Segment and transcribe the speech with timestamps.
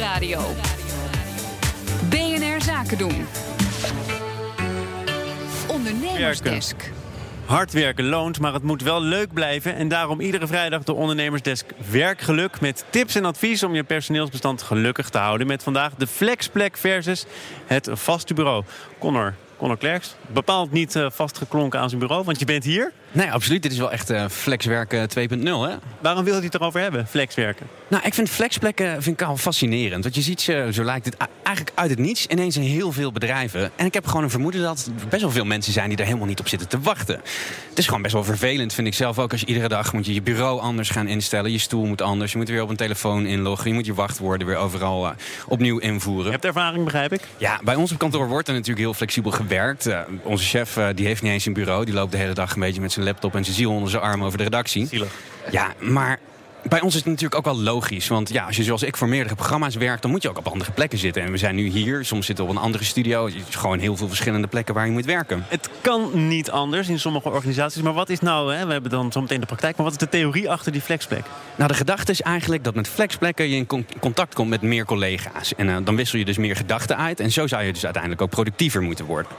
[0.00, 0.40] Nieuwsradio.
[2.08, 3.26] BNR Zaken doen.
[5.68, 6.92] Ondernemersdesk.
[7.44, 9.74] Hard werken loont, maar het moet wel leuk blijven.
[9.74, 12.60] En daarom iedere vrijdag de Ondernemersdesk Werkgeluk.
[12.60, 15.46] Met tips en advies om je personeelsbestand gelukkig te houden.
[15.46, 17.26] Met vandaag de flexplek versus
[17.66, 18.64] het vaste bureau.
[18.98, 22.92] Connor, Connor Klerks, bepaald niet uh, vastgeklonken aan zijn bureau, want je bent hier.
[23.12, 23.62] Nee, absoluut.
[23.62, 25.74] Dit is wel echt uh, flexwerken 2.0, hè?
[26.00, 27.66] Waarom wil hij het erover hebben, flexwerken?
[27.88, 30.02] Nou, ik vind flexplekken vind ik al fascinerend.
[30.02, 33.70] Want je ziet, zo lijkt het eigenlijk uit het niets ineens in heel veel bedrijven.
[33.76, 36.04] En ik heb gewoon een vermoeden dat er best wel veel mensen zijn die er
[36.04, 37.20] helemaal niet op zitten te wachten.
[37.68, 39.32] Het is gewoon best wel vervelend, vind ik zelf ook.
[39.32, 41.52] Als je iedere dag moet je je bureau anders gaan instellen.
[41.52, 42.32] Je stoel moet anders.
[42.32, 43.68] Je moet weer op een telefoon inloggen.
[43.68, 45.10] Je moet je wachtwoorden weer overal uh,
[45.46, 46.24] opnieuw invoeren.
[46.24, 47.20] Je hebt ervaring, begrijp ik?
[47.36, 49.86] Ja, bij ons op kantoor wordt er natuurlijk heel flexibel gewerkt.
[49.86, 51.84] Uh, onze chef die heeft niet eens een bureau.
[51.84, 54.02] Die loopt de hele dag een beetje met zijn laptop en zijn ziel onder zijn
[54.02, 54.86] arm over de redactie.
[54.86, 55.12] Zielig.
[55.50, 56.18] Ja, maar
[56.68, 58.08] bij ons is het natuurlijk ook wel logisch.
[58.08, 60.48] Want ja, als je zoals ik voor meerdere programma's werkt, dan moet je ook op
[60.48, 61.22] andere plekken zitten.
[61.22, 63.26] En we zijn nu hier, soms zitten we op een andere studio.
[63.26, 65.44] Het is gewoon heel veel verschillende plekken waar je moet werken.
[65.48, 67.82] Het kan niet anders in sommige organisaties.
[67.82, 70.08] Maar wat is nou, hè, we hebben dan zometeen de praktijk, maar wat is de
[70.08, 71.24] theorie achter die flexplek?
[71.56, 75.54] Nou, de gedachte is eigenlijk dat met flexplekken je in contact komt met meer collega's.
[75.54, 77.20] En uh, dan wissel je dus meer gedachten uit.
[77.20, 79.32] En zo zou je dus uiteindelijk ook productiever moeten worden.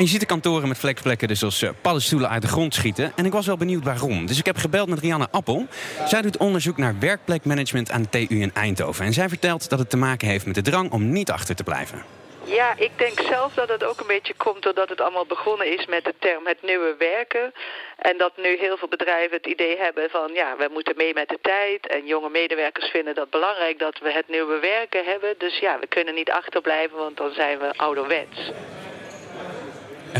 [0.00, 3.12] Je ziet de kantoren met flexplekken dus als uh, paddenstoelen uit de grond schieten.
[3.16, 4.26] En ik was wel benieuwd waarom.
[4.26, 5.66] Dus ik heb gebeld met Rianne Appel.
[6.06, 9.04] Zij doet onderzoek naar werkplekmanagement aan de TU in Eindhoven.
[9.04, 11.62] En zij vertelt dat het te maken heeft met de drang om niet achter te
[11.62, 12.04] blijven.
[12.44, 15.86] Ja, ik denk zelf dat het ook een beetje komt doordat het allemaal begonnen is
[15.86, 17.52] met de term het nieuwe werken.
[17.96, 21.28] En dat nu heel veel bedrijven het idee hebben van ja, we moeten mee met
[21.28, 21.86] de tijd.
[21.86, 25.34] En jonge medewerkers vinden dat belangrijk dat we het nieuwe werken hebben.
[25.38, 28.50] Dus ja, we kunnen niet achterblijven, want dan zijn we ouderwets.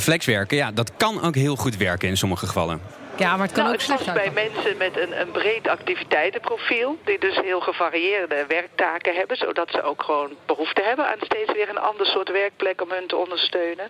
[0.01, 2.81] En flexwerken, ja, dat kan ook heel goed werken in sommige gevallen.
[3.17, 4.17] Ja, maar het kan nou, ook slecht zijn.
[4.17, 6.99] bij mensen met een, een breed activiteitenprofiel...
[7.05, 9.37] die dus heel gevarieerde werktaken hebben...
[9.37, 12.83] zodat ze ook gewoon behoefte hebben aan steeds weer een ander soort werkplek...
[12.83, 13.89] om hun te ondersteunen.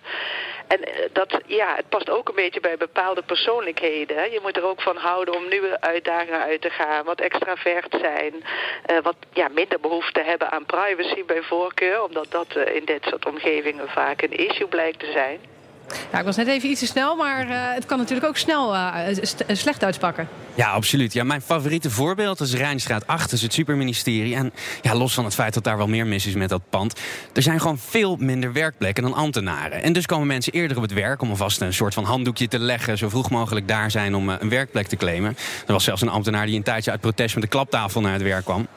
[0.67, 4.17] En eh, dat, ja, het past ook een beetje bij bepaalde persoonlijkheden.
[4.17, 4.23] Hè.
[4.23, 7.05] Je moet er ook van houden om nieuwe uitdagingen uit te gaan...
[7.05, 12.03] wat extravert zijn, uh, wat ja, minder behoefte hebben aan privacy bij voorkeur...
[12.03, 15.39] omdat dat uh, in dit soort omgevingen vaak een issue blijkt te zijn...
[16.11, 18.73] Ja, ik was net even iets te snel, maar uh, het kan natuurlijk ook snel
[18.73, 18.97] uh,
[19.47, 20.27] slecht uitpakken.
[20.55, 21.13] Ja, absoluut.
[21.13, 24.35] Ja, mijn favoriete voorbeeld is Rijnstraat 8, dus het superministerie.
[24.35, 26.99] En ja, los van het feit dat daar wel meer mis is met dat pand...
[27.33, 29.83] er zijn gewoon veel minder werkplekken dan ambtenaren.
[29.83, 32.59] En dus komen mensen eerder op het werk om alvast een soort van handdoekje te
[32.59, 32.97] leggen...
[32.97, 35.37] zo vroeg mogelijk daar zijn om een werkplek te claimen.
[35.67, 38.21] Er was zelfs een ambtenaar die een tijdje uit protest met de klaptafel naar het
[38.21, 38.67] werk kwam.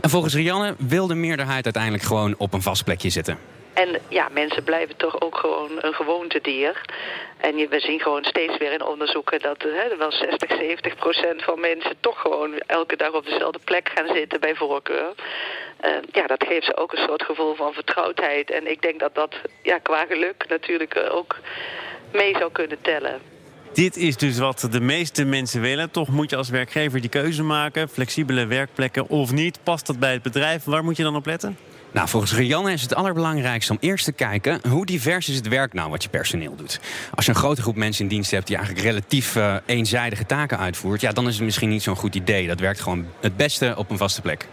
[0.00, 3.38] En volgens Rianne wil de meerderheid uiteindelijk gewoon op een vast plekje zitten.
[3.78, 6.80] En ja, mensen blijven toch ook gewoon een gewoontedier.
[7.36, 11.60] En we zien gewoon steeds weer in onderzoeken dat hè, wel 60, 70 procent van
[11.60, 15.14] mensen toch gewoon elke dag op dezelfde plek gaan zitten bij voorkeur.
[15.84, 18.50] Uh, ja, dat geeft ze ook een soort gevoel van vertrouwdheid.
[18.50, 21.36] En ik denk dat dat ja, qua geluk natuurlijk ook
[22.12, 23.20] mee zou kunnen tellen.
[23.72, 25.90] Dit is dus wat de meeste mensen willen.
[25.90, 27.88] Toch moet je als werkgever die keuze maken.
[27.88, 29.58] Flexibele werkplekken of niet.
[29.62, 30.64] Past dat bij het bedrijf?
[30.64, 31.56] Waar moet je dan op letten?
[31.92, 35.72] Nou, volgens Rianne is het allerbelangrijkste om eerst te kijken hoe divers is het werk
[35.72, 36.80] nou wat je personeel doet.
[37.14, 40.58] Als je een grote groep mensen in dienst hebt die eigenlijk relatief uh, eenzijdige taken
[40.58, 42.46] uitvoert, ja, dan is het misschien niet zo'n goed idee.
[42.46, 44.48] Dat werkt gewoon het beste op een vaste plek.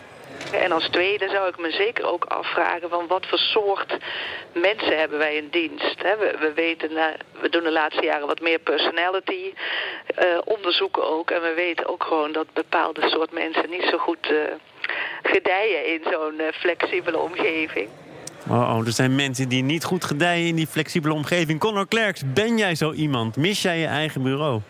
[0.52, 3.98] En als tweede zou ik me zeker ook afvragen van wat voor soort
[4.54, 6.02] mensen hebben wij in dienst.
[6.02, 6.90] We, we weten,
[7.42, 9.54] we doen de laatste jaren wat meer personality
[10.24, 11.32] uh, onderzoeken ook.
[11.32, 14.38] En we weten ook gewoon dat bepaalde soort mensen niet zo goed uh,
[15.24, 17.90] gedijen in zo'n flexibele omgeving.
[18.50, 21.60] Oh, oh, er zijn mensen die niet goed gedijen in die flexibele omgeving.
[21.60, 23.36] Conor Klerks, ben jij zo iemand?
[23.36, 24.62] Mis jij je eigen bureau?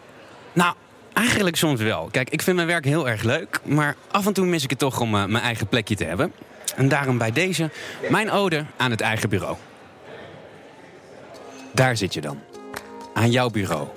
[0.53, 0.75] Nou,
[1.15, 2.07] Eigenlijk soms wel.
[2.11, 3.59] Kijk, ik vind mijn werk heel erg leuk.
[3.63, 6.31] Maar af en toe mis ik het toch om uh, mijn eigen plekje te hebben.
[6.75, 7.69] En daarom bij deze
[8.09, 9.57] mijn ode aan het eigen bureau.
[11.71, 12.39] Daar zit je dan.
[13.13, 13.87] Aan jouw bureau.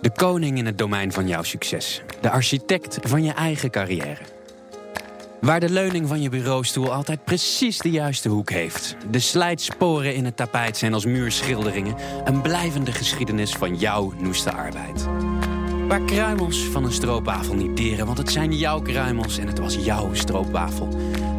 [0.00, 2.02] De koning in het domein van jouw succes.
[2.20, 4.18] De architect van je eigen carrière.
[5.40, 8.96] Waar de leuning van je bureaustoel altijd precies de juiste hoek heeft.
[9.10, 11.96] De slijtsporen in het tapijt zijn als muurschilderingen.
[12.24, 15.08] Een blijvende geschiedenis van jouw noeste arbeid.
[15.88, 19.74] Waar kruimels van een stroopwafel niet deren, want het zijn jouw kruimels en het was
[19.74, 20.88] jouw stroopwafel.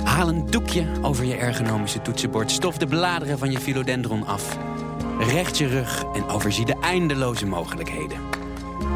[0.04, 4.57] Haal een doekje over je ergonomische toetsenbord, stof de bladeren van je philodendron af.
[5.19, 8.18] Recht je rug en overzie de eindeloze mogelijkheden.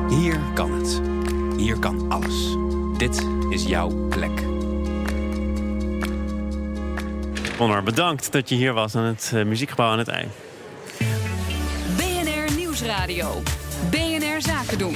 [0.10, 1.02] Hier kan het.
[1.58, 2.56] Hier kan alles.
[2.98, 4.44] Dit is jouw plek.
[7.58, 10.28] Connor, bedankt dat je hier was aan het uh, muziekgebouw aan het ei.
[11.98, 13.42] BNR Nieuwsradio.
[13.90, 14.96] BNR Zaken doen.